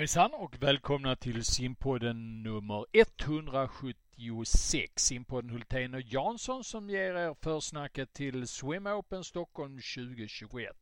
[0.00, 4.92] Hejsan och välkomna till simpodden nummer 176.
[4.96, 10.76] Simpodden Hultén och Jansson som ger er försnacket till Swim Open Stockholm 2021.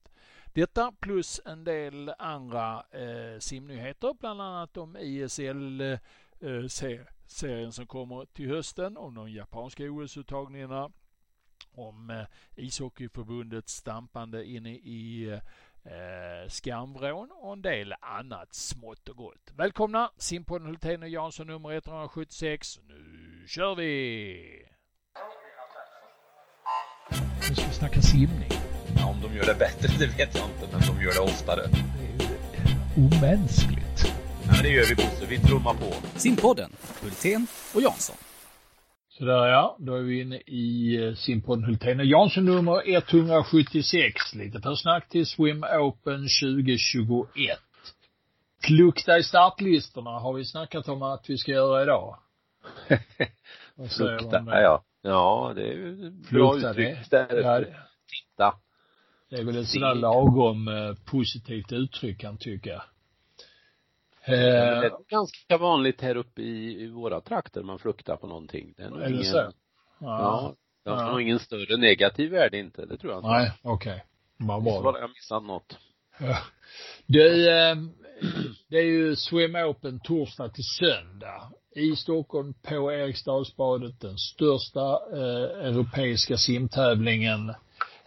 [0.46, 8.48] Detta plus en del andra eh, simnyheter, bland annat om ISL-serien eh, som kommer till
[8.48, 10.91] hösten, om de japanska OS-uttagningarna,
[11.73, 12.27] om eh,
[12.57, 15.41] ishockeyförbundets stampande inne i eh,
[15.91, 19.52] eh, skamvrån och en del annat smått och gott.
[19.57, 22.79] Välkomna Simpodden Hultén och Jansson nummer 176.
[22.89, 24.64] Nu kör vi!
[27.49, 28.50] Nu ska vi snacka simning.
[28.96, 31.63] Ja, om de gör det bättre, det vet jag inte, men de gör det oftare.
[31.66, 34.12] Det är ju omänskligt.
[34.47, 35.27] Ja, det gör vi Bosse.
[35.28, 35.94] Vi trummar på.
[36.19, 38.16] Simpodden, Hultén och Jansson.
[39.19, 44.34] Sådär ja, då är vi inne i eh, simpodden Hultén och Jansson nummer 176.
[44.34, 47.58] Lite försnack till Swim Open 2021.
[48.67, 52.19] Plukta i startlistorna har vi snackat om att vi ska göra idag.
[53.96, 54.84] Plukta, ja.
[55.02, 56.96] Ja, det är ju bra uttryck.
[57.11, 57.61] Ja,
[58.08, 58.55] Titta.
[59.30, 62.83] Det är väl ett sådär lagom eh, positivt uttryck kan tycka.
[64.28, 68.74] Eh, det är ganska vanligt här uppe i, i våra trakter man fruktar på någonting.
[68.76, 69.36] Det är nog ingen, så?
[69.36, 69.52] Ja.
[70.00, 71.20] ja det har ja.
[71.20, 73.28] ingen större negativ värde inte, det tror jag inte.
[73.28, 73.92] Nej, okej.
[73.92, 74.72] Okay.
[74.82, 75.00] Var det?
[75.00, 75.78] Jag missat något.
[76.18, 76.38] Ja.
[77.06, 77.76] Du, eh,
[78.68, 85.66] det är ju Swim Open torsdag till söndag i Stockholm på Eriksdalsbadet, den största eh,
[85.68, 87.54] europeiska simtävlingen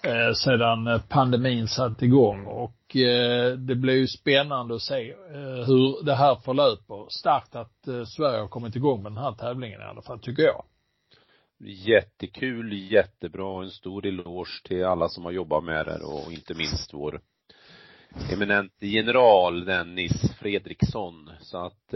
[0.04, 6.06] eh, sedan pandemin satte igång och eh, det blir ju spännande att se eh, hur
[6.06, 7.06] det här förlöper.
[7.10, 10.44] Starkt att eh, Sverige har kommit igång med den här tävlingen i alla fall, tycker
[10.44, 10.64] jag.
[11.66, 13.64] Jättekul, jättebra.
[13.64, 17.22] En stor eloge till alla som har jobbat med det och inte minst vår
[18.34, 21.30] eminente general Dennis Fredriksson.
[21.42, 21.94] Så att,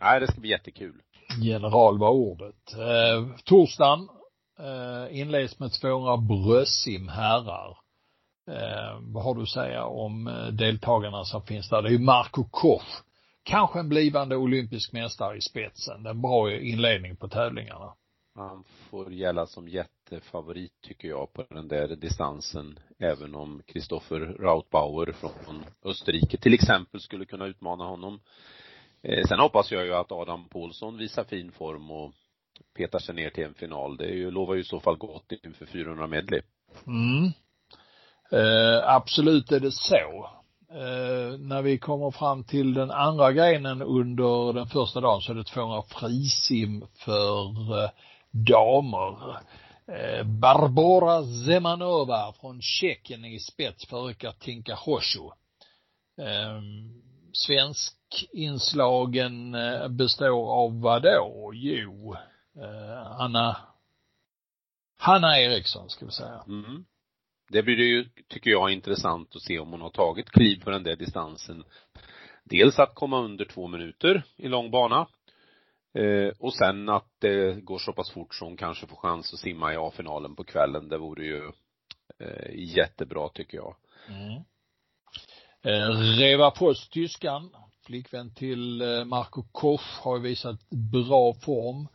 [0.00, 1.02] nej, det ska bli jättekul.
[1.42, 2.72] General var ordet.
[2.72, 4.08] Eh, torsdagen
[4.58, 7.78] eh, inleds med 200 bröstsim herrar.
[8.50, 11.82] Eh, vad har du att säga om eh, deltagarna som finns där?
[11.82, 13.02] Det är ju Marco Koch.
[13.42, 16.02] Kanske en blivande olympisk mästare i spetsen.
[16.02, 17.94] Det är En bra inledning på tävlingarna.
[18.34, 22.78] Han får gälla som jättefavorit tycker jag på den där distansen.
[22.98, 28.20] Även om Kristoffer Rautbauer från Österrike till exempel skulle kunna utmana honom.
[29.02, 32.12] Eh, sen hoppas jag ju att Adam Paulsson visar fin form och
[32.76, 33.96] petar sig ner till en final.
[33.96, 36.40] Det är ju, lovar ju i så fall gott inför 400 medley.
[36.86, 37.32] Mm.
[38.32, 40.30] Eh, absolut är det så.
[40.70, 45.36] Eh, när vi kommer fram till den andra grenen under den första dagen så är
[45.36, 47.90] det 200 frisim för eh,
[48.30, 49.36] damer.
[49.88, 55.32] Eh, Barbora Zemanova från Tjeckien i spets före Katinka Hosho.
[56.20, 56.60] Eh,
[57.32, 61.50] svensk inslagen eh, består av vad då?
[61.54, 62.16] Jo,
[62.62, 63.56] eh, Anna
[64.98, 66.44] Hanna Eriksson ska vi säga.
[66.46, 66.84] Mm.
[67.50, 70.82] Det blir ju, tycker jag, intressant att se om hon har tagit kliv på den
[70.82, 71.64] där distansen.
[72.44, 75.06] Dels att komma under två minuter i lång bana.
[75.94, 79.40] Eh, och sen att det går så pass fort så hon kanske får chans att
[79.40, 80.88] simma i A-finalen på kvällen.
[80.88, 81.52] Det vore ju
[82.18, 83.76] eh, jättebra tycker jag.
[84.08, 84.42] Mm.
[85.62, 87.50] Eh, Reva Post, tyskan,
[87.86, 91.88] flickvän till eh, Marco Koch, har visat bra form.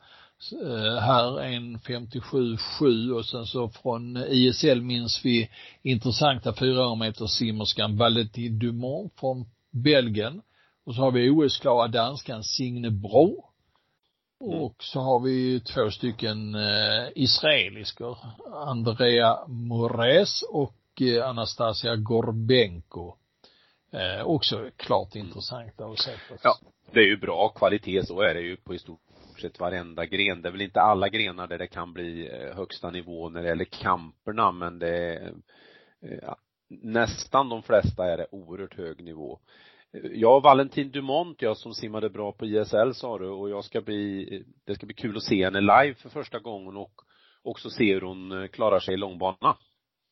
[0.52, 5.50] Eh, här en 57-7 och sen så från ISL minns vi
[5.82, 10.42] intressanta 400 meter simmerskan Valentin Dumont från Belgien.
[10.86, 13.46] Och så har vi OS-klara danskan Signe Bro.
[14.44, 14.62] Mm.
[14.62, 18.18] Och så har vi två stycken eh, israeliskor,
[18.54, 23.16] Andrea Mores och eh, Anastasia Gorbenko.
[23.92, 26.12] Eh, också klart intressanta att se.
[26.44, 26.58] Ja,
[26.92, 29.00] det är ju bra kvalitet, så är det ju på i stort
[29.44, 30.42] sett varenda gren.
[30.42, 33.48] Det är väl inte alla grenar där det kan bli eh, högsta nivå när det
[33.48, 35.34] gäller kamperna, men det är
[36.22, 36.38] ja,
[36.70, 39.40] nästan de flesta är det oerhört hög nivå.
[39.94, 43.82] Eh, ja, Valentin Dumont, jag som simmade bra på ISL sa du och jag ska
[43.82, 46.94] bli, det ska bli kul att se henne live för första gången och
[47.44, 49.58] också se hur hon klarar sig i långbana.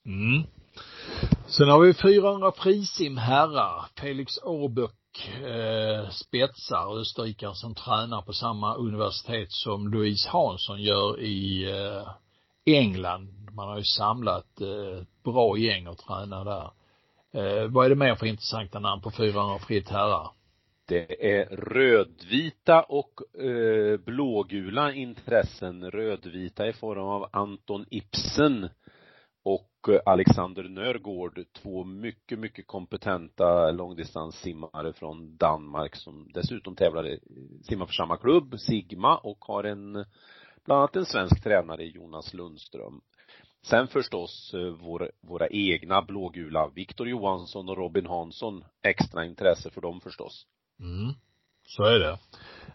[0.05, 0.43] Mm.
[1.47, 3.85] Sen har vi 400 frisim herrar.
[3.99, 11.71] Felix Årböck eh, spetsar, österrikare som tränar på samma universitet som Louise Hansson gör i
[11.71, 12.07] eh,
[12.65, 13.49] England.
[13.51, 16.71] Man har ju samlat eh, bra gäng och tränar där.
[17.33, 20.31] Eh, vad är det mer för intressanta namn på 400 fritt herrar?
[20.87, 25.91] Det är rödvita och eh, blågula intressen.
[25.91, 28.69] Rödvita i form av Anton Ibsen
[30.05, 37.17] Alexander Nörgård, två mycket, mycket kompetenta långdistanssimmare från Danmark som dessutom tävlar,
[37.63, 39.93] simmar för samma klubb, Sigma, och har en,
[40.65, 43.01] bland annat en svensk tränare, Jonas Lundström.
[43.63, 49.81] Sen förstås eh, vår, våra egna blågula, Viktor Johansson och Robin Hansson, extra intresse för
[49.81, 50.45] dem förstås.
[50.79, 51.13] Mm,
[51.63, 52.19] så är det.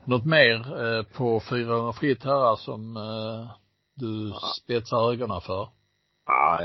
[0.05, 3.51] Något mer eh, på 400 fritt här som eh,
[3.95, 4.41] du ja.
[4.63, 5.69] spetsar ögonen för?
[6.27, 6.61] Ja,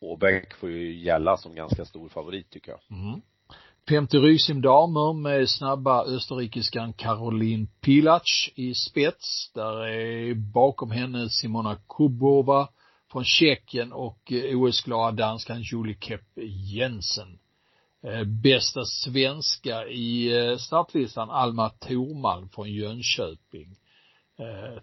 [0.00, 2.80] Åbäck får ju gälla som ganska stor favorit tycker jag.
[2.98, 3.20] Mm.
[3.88, 9.50] Femte Rysim damer med snabba österrikiskan Caroline Pilac i spets.
[9.54, 12.68] Där är bakom henne Simona Kubova
[13.12, 16.38] från Tjeckien och eh, OS-glada danskan Julie Kepp
[16.74, 17.38] Jensen.
[18.04, 23.76] Eh, bästa svenska i eh, startlistan Alma Thormalm från Jönköping.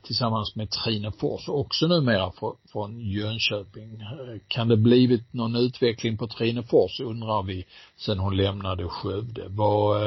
[0.04, 2.31] Tillsammans med Trine Fors, också numera
[2.72, 4.00] från Jönköping.
[4.48, 7.66] Kan det blivit någon utveckling på Trine Fors undrar vi
[7.96, 9.46] sen hon lämnade Skövde.
[9.48, 10.01] Vad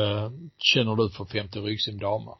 [0.59, 2.35] känner du för 50 ryggsim damer?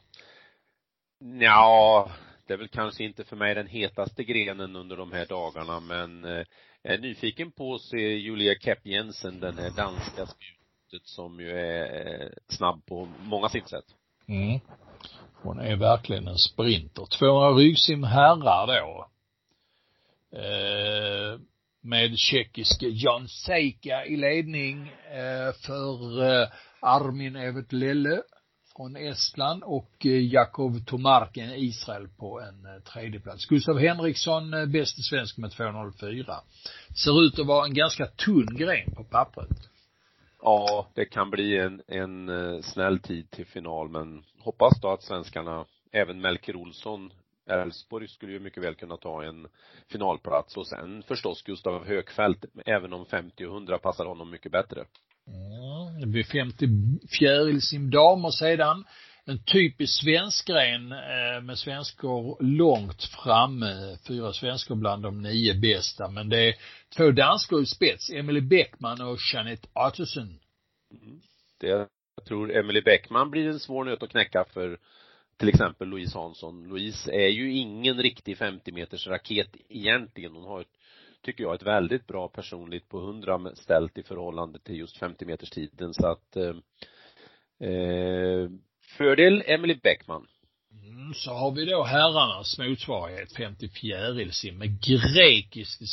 [1.39, 2.09] Ja,
[2.47, 6.25] det är väl kanske inte för mig den hetaste grenen under de här dagarna men
[6.25, 6.45] eh,
[6.81, 11.51] jag är nyfiken på att se Julia Kepp Jensen, den här danska spjutet som ju
[11.51, 13.85] är eh, snabb på många sitt sätt.
[14.27, 14.59] Mm.
[15.43, 17.05] Hon är verkligen en sprinter.
[17.05, 19.07] Tvåa ryggsim herrar då.
[20.37, 21.39] Eh,
[21.81, 26.47] med tjeckiske Jan Seika i ledning eh, för eh,
[26.79, 28.21] Armin Evert Lelle
[28.75, 33.35] från Estland och eh, Jakov Tomarken Israel på en eh.
[33.49, 36.35] Gustav Henriksson eh, bäste svensk med 2.04.
[37.03, 39.69] Ser ut att vara en ganska tunn gren på pappret.
[40.41, 45.03] Ja, det kan bli en, en eh, snäll tid till final men hoppas då att
[45.03, 47.13] svenskarna, även Melker Olsson,
[47.49, 49.47] Elfsborg skulle ju mycket väl kunna ta en
[49.91, 54.85] finalplats och sen förstås Gustav Högfeldt, även om 50 och 100 passar honom mycket bättre.
[55.25, 56.67] Ja, det blir 50
[57.19, 58.85] fjärilsimdamer sedan.
[59.25, 63.97] En typisk svensk gren eh, med svenskor långt framme.
[64.07, 66.09] Fyra svenskor bland de nio bästa.
[66.09, 66.55] Men det är
[66.97, 68.09] två danskor i spets.
[68.09, 70.39] Emily Bäckman och Jeanette Ottosson.
[70.91, 71.21] Mm.
[71.59, 74.77] Det, jag tror Emily Bäckman blir en svår nöt att knäcka för
[75.37, 76.67] till exempel Louise Hansson.
[76.69, 80.35] Louise är ju ingen riktig 50 meters raket egentligen.
[80.35, 80.77] Hon har ett
[81.21, 85.49] tycker jag, ett väldigt bra personligt på 100 ställt i förhållande till just 50 meters
[85.49, 86.55] tiden så att eh,
[87.69, 88.49] eh,
[88.97, 90.27] fördel Emily Bäckman.
[90.71, 95.87] Mm, så har vi då herrarnas motsvarighet 50 fjärilsim med grekiskt i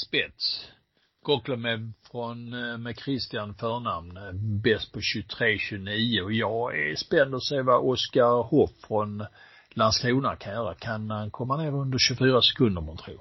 [1.22, 1.58] spets.
[1.58, 4.32] med, från, eh, med Christian förnamn, eh,
[4.62, 9.24] bäst på 23-29 och jag är spänd att se vad Oskar Hoff från
[9.70, 10.74] Landskrona kan göra.
[10.74, 13.20] Kan han komma ner under 24 sekunder man tror?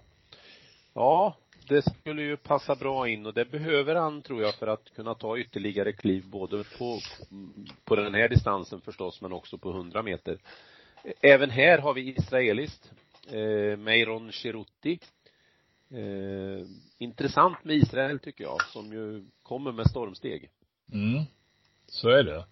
[0.93, 1.37] Ja,
[1.67, 5.15] det skulle ju passa bra in och det behöver han tror jag för att kunna
[5.15, 6.99] ta ytterligare kliv både på,
[7.85, 10.37] på den här distansen förstås men också på 100 meter.
[11.21, 12.91] Även här har vi israeliskt,
[13.27, 14.99] eh, Meiron Cheruti.
[15.91, 16.65] Eh,
[16.97, 20.49] intressant med Israel tycker jag, som ju kommer med stormsteg.
[20.93, 21.23] Mm,
[21.87, 22.45] så är det.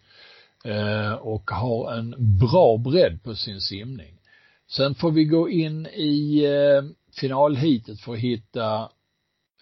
[0.71, 4.19] Eh, och har en bra bredd på sin simning.
[4.67, 6.83] Sen får vi gå in i eh,
[7.19, 8.89] finalhitet för att hitta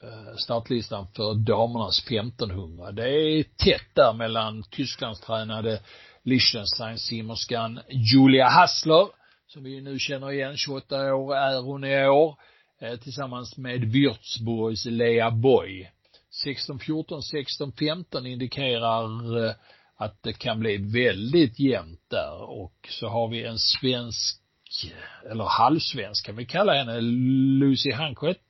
[0.05, 2.91] Eh, startlistan för damernas 1500.
[2.91, 5.79] Det är tätt där mellan Tysklandstränade
[6.23, 9.07] Liechtenstein-simmerskan Julia Hassler,
[9.47, 12.35] som vi nu känner igen, 28 år är hon i år, eh,
[12.81, 15.91] Eh, tillsammans med Würzburgs Lea Boy.
[16.45, 17.21] 16-14,
[17.67, 19.55] 16-15 indikerar eh,
[19.97, 24.41] att det kan bli väldigt jämnt där och så har vi en svensk,
[25.31, 28.41] eller halvsvensk kan vi kalla henne, Lucy Hankett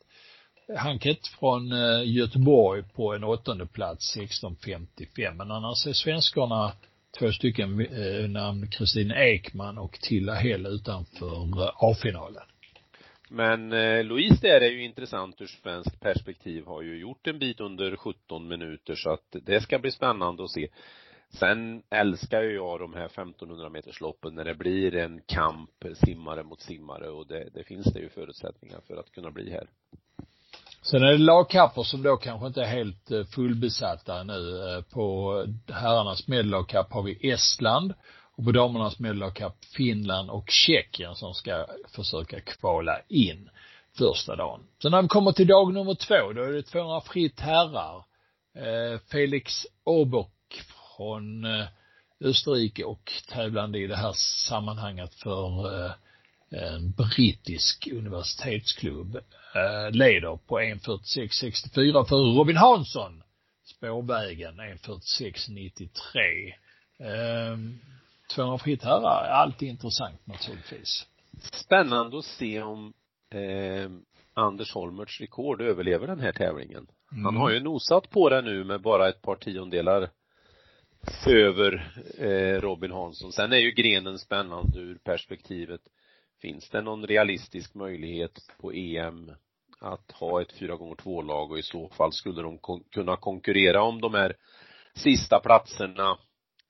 [0.77, 5.33] Hankett från eh, Göteborg på en åttonde plats 16.55.
[5.33, 6.71] Men annars är svenskarna
[7.19, 7.77] två stycken
[8.33, 12.43] namn Kristin Ekman och Tilla Hell utanför A-finalen.
[13.29, 17.59] Men eh, Louise där är ju intressant ur svenskt perspektiv, har ju gjort en bit
[17.59, 20.67] under 17 minuter så att det ska bli spännande att se.
[21.29, 25.69] Sen älskar ju jag de här 1500 metersloppen när det blir en kamp
[26.05, 29.67] simmare mot simmare och det, det finns det ju förutsättningar för att kunna bli här.
[30.81, 34.59] Sen är det lagkapper som då kanske inte är helt eh, fullbesatta nu.
[34.59, 35.33] Eh, på
[35.67, 37.93] herrarnas medellagkapp har vi Estland
[38.35, 41.65] och på damernas medellagkapp Finland och Tjeckien som ska
[41.95, 43.49] försöka kvala in
[43.97, 44.63] första dagen.
[44.79, 48.05] Så när vi kommer till dag nummer två, då är det 200 fritt herrar.
[48.55, 50.63] Eh, Felix Obock
[50.97, 51.65] från eh,
[52.23, 54.13] Österrike och tävlande i det här
[54.47, 55.91] sammanhanget för eh,
[56.49, 59.15] en brittisk universitetsklubb,
[59.55, 63.23] eh, leder på 1.46.64 för Robin Hansson,
[63.65, 66.53] spårvägen 1.46.93.
[68.29, 71.05] Eh, 200 fritt herrar är alltid intressant naturligtvis.
[71.51, 72.93] Spännande att se om
[73.33, 73.89] eh,
[74.33, 76.87] Anders Holmerts rekord överlever den här tävlingen.
[77.11, 77.25] Mm.
[77.25, 80.09] Han har ju nosat på det nu med bara ett par tiondelar
[81.27, 83.31] över eh, Robin Hansson.
[83.31, 85.81] Sen är ju grenen spännande ur perspektivet
[86.41, 89.31] Finns det någon realistisk möjlighet på EM
[89.79, 94.13] att ha ett 4x2-lag och i så fall skulle de kon kunna konkurrera om de
[94.13, 94.35] här
[94.93, 96.17] sista platserna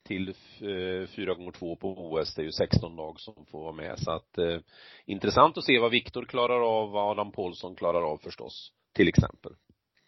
[0.05, 2.35] till 4x2 eh, på OS.
[2.35, 4.57] Det är ju 16 lag som får vara med så att eh,
[5.05, 9.51] intressant att se vad Viktor klarar av, vad Adam Paulsson klarar av förstås, till exempel.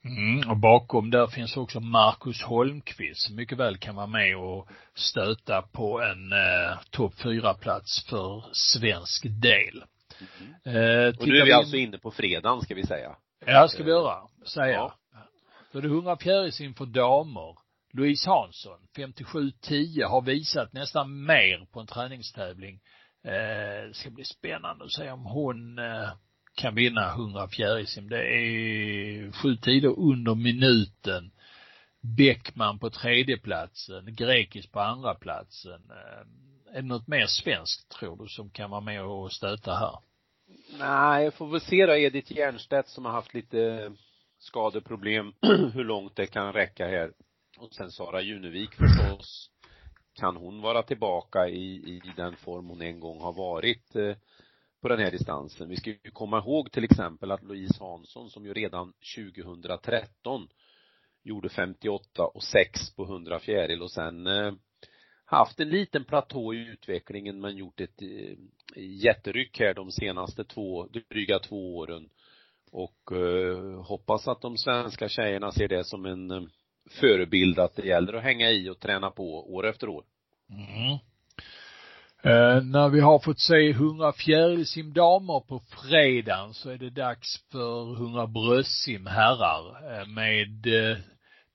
[0.06, 4.68] Mm, och bakom där finns också Marcus Holmqvist som mycket väl kan vara med och
[4.94, 9.84] stöta på en eh, topp fyra plats för svensk del.
[10.20, 10.78] Mm.
[10.78, 13.16] Eh, och nu är vi, vi alltså inne på fredagen ska vi säga.
[13.46, 14.74] Ja, ska vi göra, säga.
[14.74, 14.94] Ja.
[15.72, 17.67] Då är det 100 fjärilis inför damer.
[17.98, 22.80] Louise Hansson, 57-10, har visat nästan mer på en träningstävling.
[23.24, 26.10] Eh, det ska bli spännande att se om hon eh,
[26.56, 28.10] kan vinna 100 fjärilsim.
[28.10, 31.32] Det är sju tider under minuten.
[32.18, 35.82] Bäckman på tredjeplatsen, Grekis på andra platsen.
[35.90, 40.00] Eh, är det något mer svenskt tror du som kan vara med och stöta här?
[40.80, 43.92] Nej, jag får väl se då Edith Jernstedt som har haft lite
[44.40, 45.34] skadeproblem,
[45.74, 47.12] hur långt det kan räcka här.
[47.58, 49.50] Och sen Sara Junevik förstås.
[50.14, 53.96] Kan hon vara tillbaka i, i den form hon en gång har varit?
[53.96, 54.16] Eh,
[54.82, 55.70] på den här distansen.
[55.70, 60.48] Vi ska ju komma ihåg till exempel att Louise Hansson som ju redan 2013
[61.24, 64.54] gjorde 58 och 6 på 100 fjäril och sen eh,
[65.26, 68.38] haft en liten platå i utvecklingen men gjort ett eh,
[68.84, 72.10] jätteryck här de senaste två, dryga två åren
[72.72, 76.44] och eh, hoppas att de svenska tjejerna ser det som en eh,
[76.92, 80.04] förebild att det gäller att hänga i och träna på år efter år.
[80.50, 80.98] Mm.
[82.24, 87.94] Eh, när vi har fått se 100 fjärilsimdamer på fredagen så är det dags för
[87.94, 90.98] 100 bröstsim herrar eh, med eh,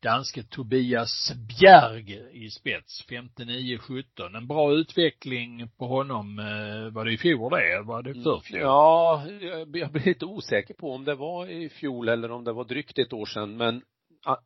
[0.02, 4.36] danske Tobias Bjerg i spets, 59-17.
[4.36, 7.82] En bra utveckling på honom, eh, var det i fjol det?
[7.82, 8.60] Var det förfjol?
[8.60, 9.24] Ja,
[9.72, 12.98] jag blir lite osäker på om det var i fjol eller om det var drygt
[12.98, 13.82] ett år sedan, men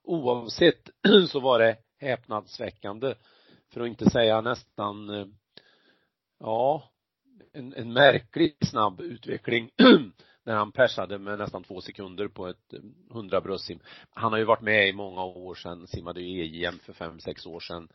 [0.03, 0.91] oavsett
[1.29, 3.15] så var det häpnadsväckande,
[3.73, 5.27] för att inte säga nästan eh,
[6.41, 6.91] ja,
[7.53, 9.71] en, en märkligt snabb utveckling
[10.45, 12.81] när han persade med nästan två sekunder på ett eh,
[13.11, 13.81] hundra bröstsim.
[14.11, 17.47] Han har ju varit med i många år sedan, simmade ju EM för fem, sex
[17.47, 17.89] år sedan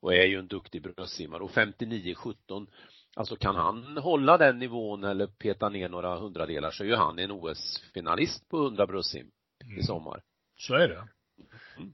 [0.00, 2.66] och är ju en duktig bröstsimmare och 59-17
[3.16, 7.18] Alltså kan han hålla den nivån eller peta ner några hundradelar så är ju han
[7.18, 9.30] en OS-finalist på 100 bröstsim
[9.64, 9.78] mm.
[9.78, 10.22] i sommar.
[10.56, 11.08] Så är det.
[11.78, 11.92] Mm.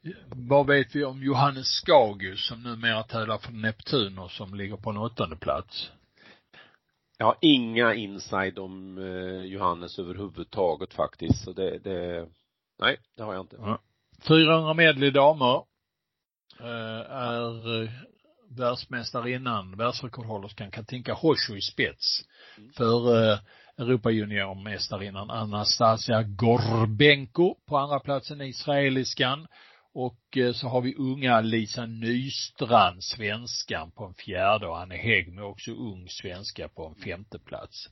[0.48, 4.90] Vad vet vi om Johannes Skagus som numera tävlar för Neptun och som ligger på
[4.90, 5.90] en åttonde plats?
[7.18, 12.28] Jag har inga inside om eh, Johannes överhuvudtaget faktiskt, så det, det,
[12.80, 13.56] nej, det har jag inte.
[13.60, 13.78] Ja.
[14.28, 15.64] 400 medley damer
[16.60, 17.90] eh, är eh,
[18.56, 22.24] världsmästarinnan, världsrekordhållerskan Katinka Hosho i spets
[22.58, 22.72] mm.
[22.72, 23.38] för eh,
[23.78, 29.46] Europajuniormästarinnan Anastasia Gorbenko på andra platsen, israeliskan.
[29.94, 35.42] Och eh, så har vi unga Lisa Nystrand, svenskan, på en fjärde och Anne Häggme
[35.42, 37.88] också ung svenska på en femte plats.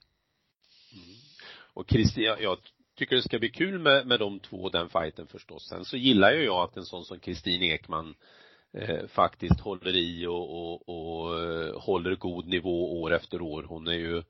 [0.93, 1.17] Mm.
[1.75, 2.59] Och Kristina, jag, jag
[2.97, 5.69] tycker det ska bli kul med, med de två, den fighten förstås.
[5.69, 8.15] Sen så gillar ju jag att en sån som Kristin Ekman
[8.73, 13.63] eh, faktiskt håller i och, och, och eh, håller god nivå år efter år.
[13.63, 14.23] Hon är ju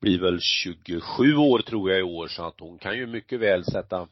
[0.00, 3.64] blir väl 27 år tror jag i år så att hon kan ju mycket väl
[3.64, 4.08] sätta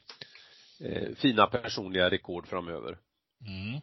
[0.81, 2.99] eh, fina personliga rekord framöver.
[3.47, 3.81] Mm.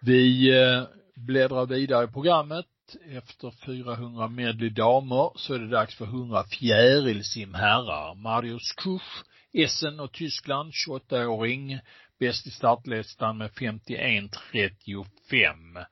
[0.00, 0.82] Vi eh,
[1.14, 2.66] bläddrar vidare i programmet.
[3.10, 8.14] Efter 400 medley damer så är det dags för 100 fjärilsim herrar.
[8.14, 11.78] Marius Kusch, Essen och Tyskland, 28-åring,
[12.18, 15.84] bäst i startlistan med 51.35.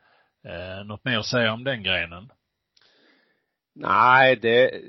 [0.45, 2.31] Eh, något mer att säga om den grenen?
[3.75, 4.83] Nej, det,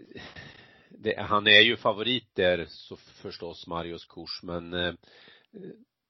[0.90, 4.94] det, han är ju favorit där så förstås, Marius Kurs, men eh,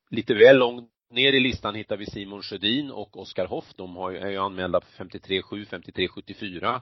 [0.09, 3.73] lite väl långt ner i listan hittar vi Simon Sjödin och Oskar Hoff.
[3.75, 6.81] De har, är ju anmälda på 53,7, 53,74.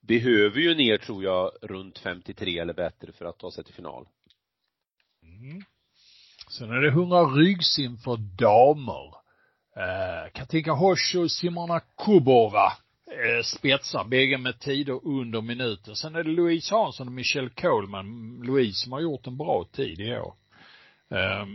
[0.00, 4.08] Behöver ju ner, tror jag, runt 53 eller bättre för att ta sig till final.
[5.22, 5.62] Mm.
[6.50, 9.14] Sen är det 100 ryggsim för damer.
[9.76, 12.72] Eh, Katinka Hosh och Simona Kubova
[13.06, 15.96] eh, spetsar, bägge med tider under minuten.
[15.96, 20.00] Sen är det Louise Hansson och Michelle Coleman, Louise som har gjort en bra tid
[20.00, 20.34] i år.
[21.10, 21.46] Eh,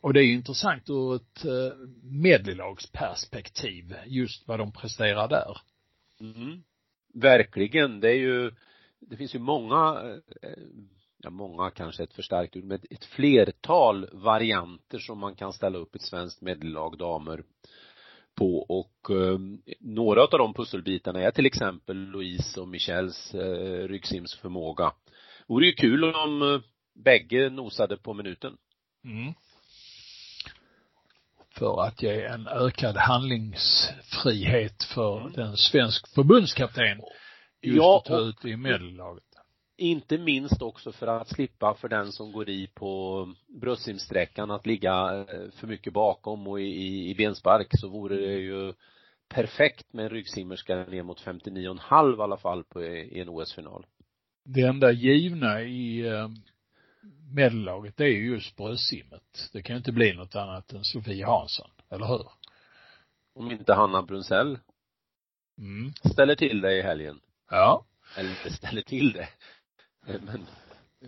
[0.00, 5.58] och det är ju intressant ur ett eh, medleylagsperspektiv, just vad de presterar där.
[6.20, 6.62] Mm.
[7.14, 8.50] Verkligen, det är ju,
[9.00, 10.00] det finns ju många,
[10.42, 10.62] eh,
[11.24, 15.94] ja många kanske ett förstärkt ord, men ett flertal varianter som man kan ställa upp
[15.94, 17.42] ett svenskt medellag damer
[18.34, 19.38] på och eh,
[19.80, 24.92] några av de pusselbitarna är till exempel Louise och Michels eh, ryggsimsförmåga.
[25.46, 26.60] Vore ju kul om eh,
[26.94, 28.56] bägge nosade på minuten.
[29.04, 29.34] Mm.
[31.50, 35.32] För att ge en ökad handlingsfrihet för mm.
[35.32, 37.00] den svensk förbundskapten
[37.62, 39.24] just ja, att ta ut i medellaget.
[39.76, 45.24] Inte minst också för att slippa för den som går i på bröstsimsträckan att ligga
[45.28, 48.72] eh, för mycket bakom och i, i benspark så vore det ju
[49.28, 53.86] perfekt med en ryggsimmerska ner mot 59,5 i alla fall på, i en OS-final.
[54.44, 56.28] Det enda givna i eh,
[57.34, 59.50] medellaget det är ju just bröstsimmet.
[59.52, 62.26] Det kan ju inte bli något annat än Sofie Hansson, eller hur?
[63.34, 64.58] Om inte Hanna Brunsell
[65.58, 65.92] mm.
[66.12, 67.20] ställer till det i helgen.
[67.50, 67.86] Ja.
[68.16, 69.28] Eller ställer till det.
[70.06, 70.46] Men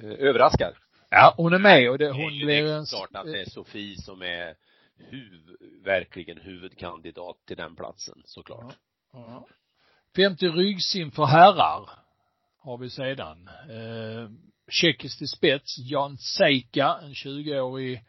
[0.03, 0.79] eh, överraskar.
[1.11, 2.87] Ja, hon är med och det, hon det blir en...
[2.87, 4.55] klart att det är Sofie som är
[4.99, 8.77] huv, verkligen huvudkandidat till den platsen, såklart.
[9.13, 9.25] Ja.
[9.29, 9.47] ja.
[10.17, 11.91] 50 ryggsim för herrar
[12.59, 13.49] har vi sedan.
[13.71, 14.31] Eh,
[14.69, 18.01] tjeckiskt i spets, Jan Seika, en 20-årig eh,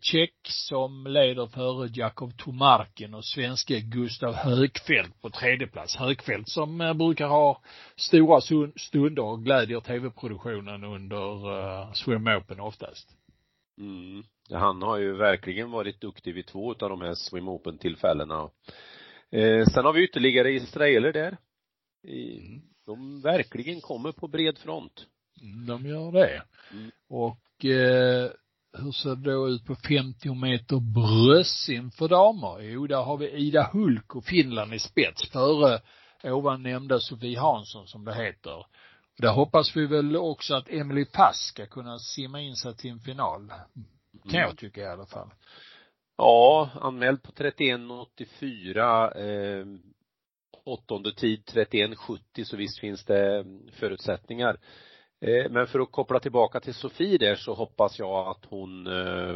[0.00, 5.96] tjeck som leder före Jakov Tomarkin och svenske Gustav Högfeldt på tredje plats.
[5.96, 7.62] Högfeldt som eh, brukar ha
[7.96, 8.40] stora
[8.76, 13.08] stunder och glädjer tv-produktionen under uh, Swim Open oftast.
[13.78, 14.22] Mm.
[14.50, 18.50] Han har ju verkligen varit duktig vid två av de här Swim Open tillfällena.
[19.30, 21.36] Eh, sen har vi ytterligare israeler där.
[22.02, 22.62] I, mm.
[22.86, 25.06] De verkligen kommer på bred front.
[25.66, 26.42] De gör det.
[26.72, 26.90] Mm.
[27.08, 28.30] Och eh,
[28.78, 32.60] hur ser det då ut på 50 meter bröstsim för damer?
[32.60, 35.80] Jo, där har vi Ida Hulk och Finland i spets före
[36.22, 38.66] ovan nämnda Sofie Hansson som det heter.
[39.18, 43.00] Där hoppas vi väl också att Emily Pass ska kunna simma in sig till en
[43.00, 43.48] final.
[44.30, 44.56] Kan jag mm.
[44.56, 45.30] tycka i alla fall.
[46.16, 49.66] Ja, anmäld på 31.84, eh,
[50.64, 54.58] åttonde tid 31.70 så visst finns det förutsättningar.
[55.26, 59.34] Eh, men för att koppla tillbaka till Sofie där så hoppas jag att hon eh,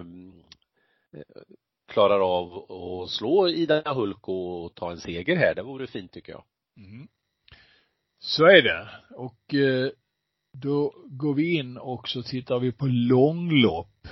[1.13, 1.43] eh,
[1.93, 5.55] klarar av att slå Ida Hulk och ta en seger här.
[5.55, 6.45] Det vore fint tycker jag.
[6.77, 7.09] Mm.
[8.19, 8.89] Så är det.
[9.15, 9.55] Och
[10.53, 14.09] då går vi in och så tittar vi på långlopp.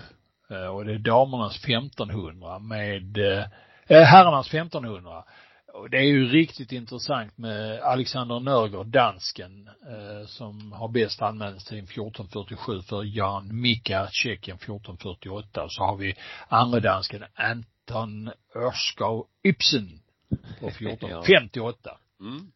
[0.72, 3.18] Och det är damernas 1500 med,
[3.88, 5.24] äh, herrarnas 1500
[5.76, 11.84] och det är ju riktigt intressant med Alexander Nörgård, dansken, eh, som har bäst anmälningstid
[11.84, 15.66] 14.47 för Jan Mika, Tjeckien 14.48.
[15.68, 16.14] Så har vi
[16.48, 20.00] andra dansken Anton Örskau Ibsen
[20.60, 21.74] på 14.58.
[21.82, 21.98] ja.
[22.20, 22.52] Mm.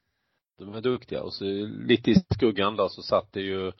[0.58, 1.44] De är duktiga och så
[1.86, 3.72] lite i skuggan då så satt det ju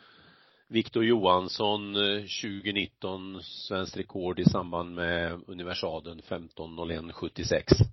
[0.68, 7.90] Viktor Johansson 2019 eh, svenskt rekord i samband med universaden 15.01.76.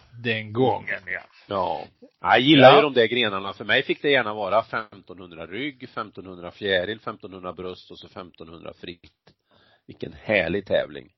[0.00, 1.20] Mm, den gången ja.
[1.46, 1.84] Ja.
[2.20, 2.76] Jag gillar ja.
[2.76, 3.52] ju de där grenarna.
[3.52, 8.72] För mig fick det gärna vara 1500 rygg, 1500 fjäril, 1500 bröst och så 1500
[8.80, 9.32] fritt.
[9.86, 11.12] Vilken härlig tävling.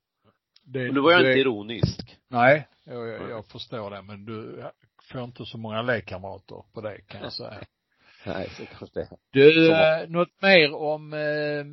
[0.64, 2.19] Det, och nu var jag det, inte ironisk.
[2.29, 4.64] Nej, jag, jag, jag förstår det, men du
[5.03, 7.61] får inte så många lekkamrater på det kan jag säga.
[8.27, 9.09] Nej, så kanske det.
[9.31, 11.64] Du, eh, något mer om eh,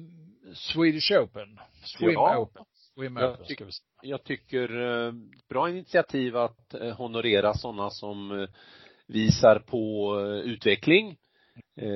[0.53, 1.59] Swedish Open?
[1.83, 2.37] Swim ja.
[2.37, 2.65] Open?
[2.95, 5.13] Swim jag, Open, ska vi säga jag tycker eh,
[5.49, 8.49] bra initiativ att eh, honorera sådana som eh,
[9.07, 11.17] visar på utveckling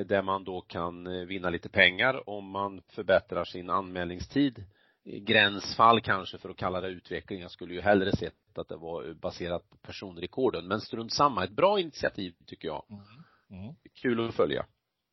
[0.05, 4.65] där man då kan vinna lite pengar om man förbättrar sin anmälningstid.
[5.03, 7.41] Gränsfall kanske för att kalla det utveckling.
[7.41, 10.67] Jag skulle ju hellre sett att det var baserat på personrekorden.
[10.67, 12.85] Men strunt samma, ett bra initiativ tycker jag.
[12.89, 13.63] Mm.
[13.63, 13.75] Mm.
[14.01, 14.65] Kul att följa.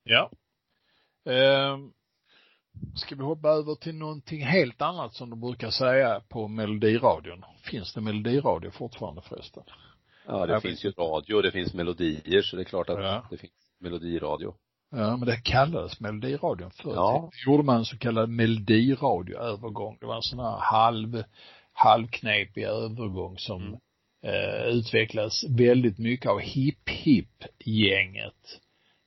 [0.04, 0.30] Ja.
[1.24, 1.92] Um
[2.94, 7.44] Ska vi hoppa över till någonting helt annat som de brukar säga på melodiradion?
[7.62, 9.62] Finns det melodiradio fortfarande förresten?
[10.26, 13.26] Ja, det Jag finns ju radio, det finns melodier, så det är klart att ja.
[13.30, 14.54] det finns melodiradio.
[14.90, 16.94] Ja, men det kallades melodiradion förr.
[16.94, 17.30] Ja.
[17.32, 19.96] Då gjorde man en så kallad melodiradioövergång.
[20.00, 21.24] Det var en sån här halv,
[21.72, 23.78] halvknepig övergång som mm.
[24.24, 28.60] eh, utvecklades väldigt mycket av hip-hip-gänget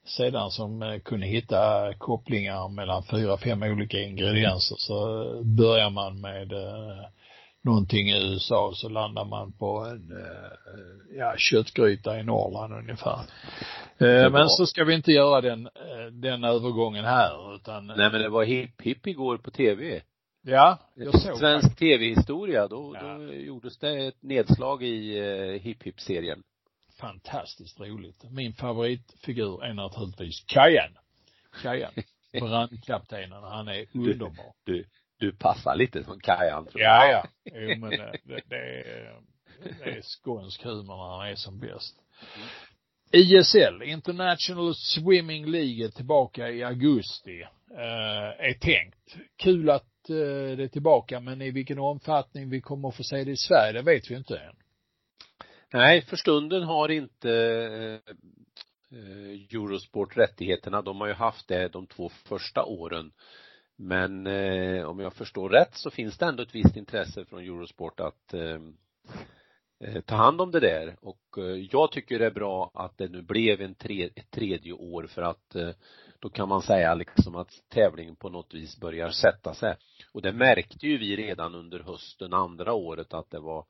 [0.10, 4.98] sedan som eh, kunde hitta kopplingar mellan fyra, fem olika ingredienser så
[5.44, 7.06] börjar man med eh,
[7.62, 13.20] någonting i USA så landar man på en, eh, ja, köttgryta i Norrland ungefär.
[13.98, 17.88] Eh, men så ska vi inte göra den, eh, den övergången här utan.
[17.88, 20.02] Nej men det var hipp hipp igår på tv.
[20.42, 23.18] Ja, jag såg Svensk tv-historia, då, Ja.
[23.18, 26.44] då gjordes det ett nedslag i hipp hipp serien.
[27.00, 28.24] Fantastiskt roligt.
[28.32, 30.98] Min favoritfigur är naturligtvis Kajan.
[31.62, 31.92] Kajan.
[32.32, 33.44] Brandkaptenen.
[33.44, 34.54] Han är underbar.
[34.64, 34.86] Du,
[35.20, 37.28] du passar lite som Kajan tror Ja, ja.
[37.44, 39.22] Jo, men det, det, det är,
[39.84, 41.96] det är skånsk humor när han är som bäst.
[43.12, 47.42] ISL, International Swimming League, är tillbaka i augusti.
[47.72, 49.18] Eh, är tänkt.
[49.38, 53.24] Kul att eh, det är tillbaka, men i vilken omfattning vi kommer att få se
[53.24, 54.56] det i Sverige, det vet vi inte än.
[55.74, 58.14] Nej, för stunden har inte eh,
[59.00, 60.82] eh, Eurosport rättigheterna.
[60.82, 63.12] De har ju haft det de två första åren.
[63.76, 68.00] Men eh, om jag förstår rätt så finns det ändå ett visst intresse från Eurosport
[68.00, 68.60] att eh,
[69.84, 73.08] eh, ta hand om det där och eh, jag tycker det är bra att det
[73.08, 75.70] nu blev en tre, ett tredje år för att eh,
[76.20, 79.76] då kan man säga liksom att tävlingen på något vis börjar sätta sig.
[80.14, 83.66] Och det märkte ju vi redan under hösten andra året att det var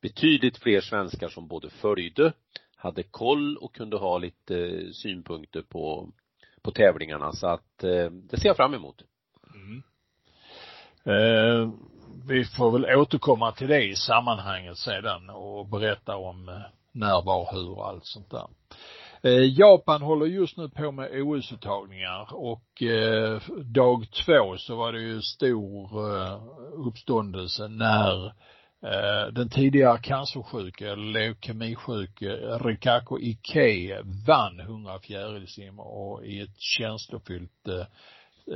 [0.00, 2.32] betydligt fler svenskar som både följde,
[2.76, 6.08] hade koll och kunde ha lite eh, synpunkter på,
[6.62, 9.02] på tävlingarna så att eh, det ser jag fram emot.
[9.54, 9.82] Mm.
[11.04, 11.70] Eh,
[12.28, 16.54] vi får väl återkomma till det i sammanhanget sedan och berätta om eh,
[16.92, 18.46] när, var, hur och allt sånt där.
[19.58, 25.22] Japan håller just nu på med OS-uttagningar och eh, dag två så var det ju
[25.22, 26.42] stor eh,
[26.86, 28.32] uppståndelse när
[28.82, 32.28] Eh, den tidigare cancersjuke, leukemisjuke
[32.60, 37.86] Rikako Ike vann 100 fjärilsim och i ett känslofyllt eh,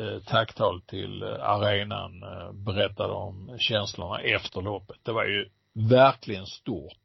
[0.00, 2.20] eh, tacktal till arenan
[2.64, 4.96] berättade om känslorna efter loppet.
[5.02, 6.96] Det var ju verkligen stort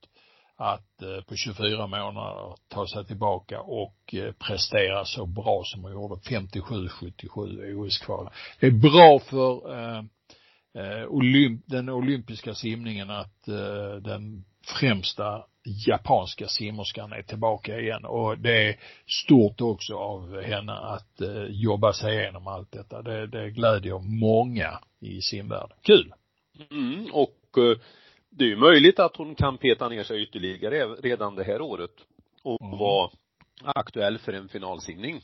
[0.58, 4.16] att på 24 månader ta sig tillbaka och
[4.48, 6.16] prestera så bra som hon gjorde.
[6.16, 8.34] 57-77 OS-kvalet.
[8.60, 9.70] Det är bra för
[10.76, 14.46] eh, olymp, den olympiska simningen att eh, den
[14.80, 15.46] främsta
[15.88, 18.80] japanska simmerskan är tillbaka igen och det är
[19.26, 23.02] stort också av henne att eh, jobba sig igenom allt detta.
[23.02, 25.78] Det, det glädjer många i simvärlden.
[25.82, 26.14] Kul!
[26.72, 27.78] Mm, och eh,
[28.30, 31.92] det är ju möjligt att hon kan peta ner sig ytterligare redan det här året
[32.44, 32.78] och Mm.
[32.78, 33.10] vara
[33.64, 35.22] aktuell för en finalsimning.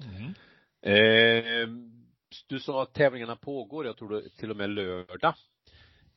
[0.00, 0.34] Mm.
[0.82, 1.68] Eh,
[2.46, 5.34] du sa att tävlingarna pågår, jag tror det till och med lördag.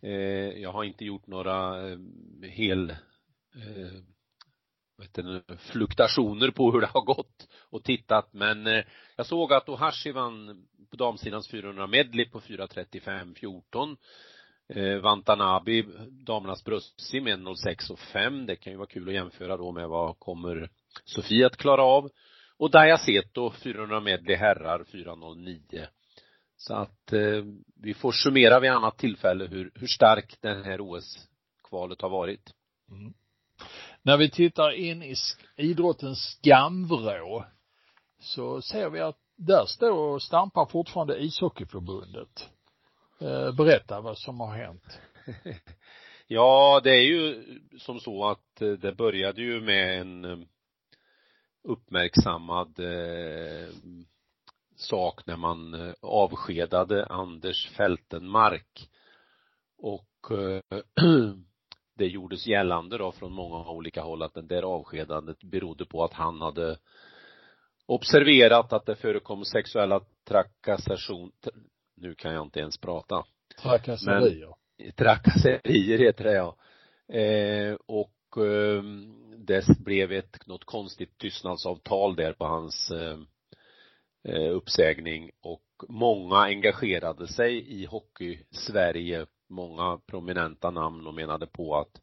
[0.01, 1.97] Eh, jag har inte gjort några eh,
[2.41, 4.01] hel eh,
[4.97, 8.83] vad heter det, fluktuationer på hur det har gått och tittat men eh,
[9.15, 13.97] jag såg att Ohashi vann på damsidans 400 medley på 4.35.14
[14.67, 19.57] eh, Vantanabi, damernas bröstsim med 1.06 och 5 det kan ju vara kul att jämföra
[19.57, 20.69] då med vad kommer
[21.03, 22.09] Sofie att klara av.
[22.57, 25.87] Och Dayaseto 400 medley herrar 4.09
[26.67, 27.43] så att eh,
[27.81, 32.53] vi får summera vid annat tillfälle hur, hur stark den här OS-kvalet har varit.
[32.91, 33.13] Mm.
[34.01, 35.15] När vi tittar in i
[35.55, 37.45] idrottens skamvrå
[38.19, 42.49] så ser vi att där står och stampar fortfarande ishockeyförbundet.
[43.21, 44.99] Eh, berätta vad som har hänt.
[46.27, 47.43] Ja, det är ju
[47.79, 50.37] som så att eh, det började ju med en eh,
[51.63, 53.69] uppmärksammad eh,
[54.75, 58.89] sak när man eh, avskedade Anders Fältenmark
[59.77, 60.79] och eh,
[61.97, 66.13] det gjordes gällande då från många olika håll att det där avskedandet berodde på att
[66.13, 66.77] han hade
[67.85, 71.31] observerat att det förekom sexuella trakassation,
[71.95, 73.25] nu kan jag inte ens prata,
[73.61, 74.53] Trakasserier.
[74.95, 76.55] trakasserier heter det ja.
[77.19, 78.83] Eh, och eh,
[79.37, 83.17] det blev ett, något konstigt tystnadsavtal där på hans eh,
[84.27, 92.01] Eh, uppsägning och många engagerade sig i hockey-Sverige, många prominenta namn och menade på att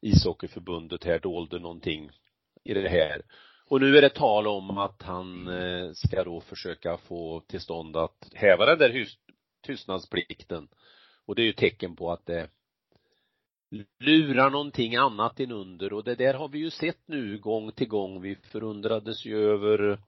[0.00, 2.10] ishockeyförbundet här dolde någonting
[2.64, 3.22] i det här.
[3.68, 7.96] Och nu är det tal om att han eh, ska då försöka få till stånd
[7.96, 9.06] att häva den där
[9.66, 10.68] tystnadsplikten.
[11.26, 12.50] Och det är ju tecken på att det
[14.00, 18.22] lurar någonting annat inunder och det där har vi ju sett nu gång till gång.
[18.22, 19.98] Vi förundrades ju över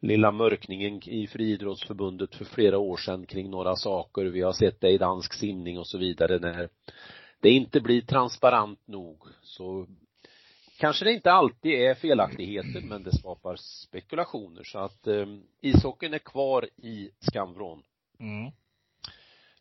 [0.00, 4.24] lilla mörkningen i friidrottsförbundet för flera år sedan kring några saker.
[4.24, 6.68] Vi har sett det i dansk simning och så vidare när
[7.40, 9.86] det inte blir transparent nog så
[10.78, 15.26] kanske det inte alltid är felaktigheter men det skapar spekulationer så att eh,
[15.60, 17.82] ishockeyn är kvar i skamvrån.
[18.20, 18.52] Mm.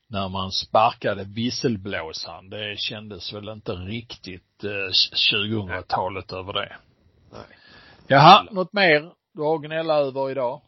[0.07, 2.49] när man sparkade visselblåsaren.
[2.49, 4.89] Det kändes väl inte riktigt eh,
[5.33, 6.75] 2000-talet över det.
[7.31, 7.57] Nej.
[8.07, 10.61] Jaha, något mer du har att gnälla över idag?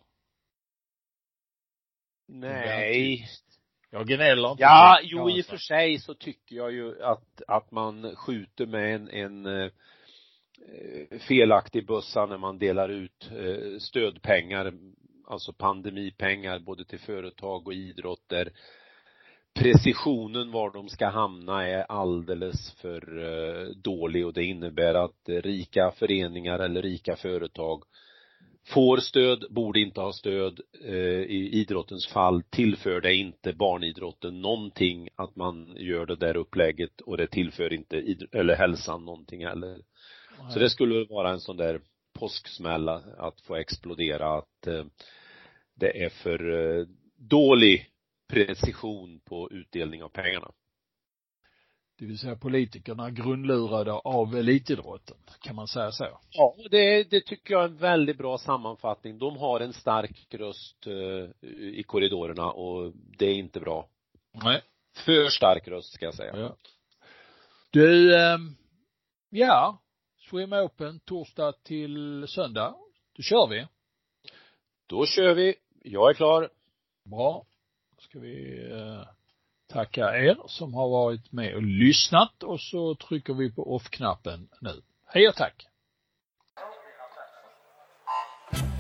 [2.27, 3.27] Nej.
[3.89, 4.63] Jag gnäller inte.
[4.63, 8.95] Ja, jo i och för sig så tycker jag ju att, att man skjuter med
[8.95, 9.71] en, en eh,
[11.19, 14.73] felaktig bössa när man delar ut eh, stödpengar,
[15.27, 18.51] alltså pandemipengar både till företag och idrott där
[19.53, 25.91] precisionen var de ska hamna är alldeles för eh, dålig och det innebär att rika
[25.91, 27.84] föreningar eller rika företag
[28.69, 30.60] får stöd, borde inte ha stöd.
[30.86, 37.01] Eh, I idrottens fall tillför det inte barnidrotten någonting att man gör det där upplägget
[37.01, 39.77] och det tillför inte eller hälsan någonting heller.
[40.49, 41.82] Så det skulle vara en sån där
[42.19, 44.86] påsksmälla att få explodera att eh,
[45.75, 46.86] det är för eh,
[47.17, 47.86] dålig
[48.27, 50.51] precision på utdelning av pengarna.
[51.99, 55.17] Det vill säga politikerna grundlurade av elitidrotten.
[55.39, 56.19] Kan man säga så?
[56.31, 59.17] Ja, det, det tycker jag är en väldigt bra sammanfattning.
[59.17, 63.88] De har en stark röst eh, i korridorerna och det är inte bra.
[64.43, 64.62] Nej.
[65.05, 66.38] För stark röst ska jag säga.
[66.38, 66.55] Ja.
[67.69, 68.55] Du, ehm,
[69.29, 69.81] ja.
[70.29, 72.75] Swim Open torsdag till söndag.
[73.15, 73.67] Då kör vi.
[74.88, 75.55] Då kör vi.
[75.83, 76.49] Jag är klar.
[77.05, 77.45] Bra.
[77.95, 79.03] Då ska vi eh,
[79.69, 84.82] tacka er som har varit med och lyssnat och så trycker vi på off-knappen nu.
[85.05, 85.67] Hej och tack.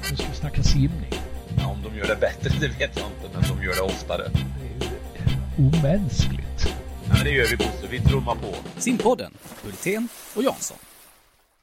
[0.09, 1.11] Nu ska vi snacka simning.
[1.57, 4.31] Ja, om de gör det bättre, det vet jag inte, men de gör det oftare.
[4.31, 6.65] Det är omänskligt.
[7.07, 8.55] Ja, men det gör vi Bosse, vi trummar på.
[8.77, 10.77] Simpodden, Hultén och Jansson.